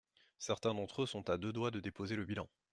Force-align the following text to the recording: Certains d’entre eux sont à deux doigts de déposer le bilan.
Certains 0.39 0.73
d’entre 0.73 1.03
eux 1.03 1.05
sont 1.05 1.29
à 1.29 1.37
deux 1.37 1.53
doigts 1.53 1.69
de 1.69 1.79
déposer 1.79 2.15
le 2.15 2.25
bilan. 2.25 2.49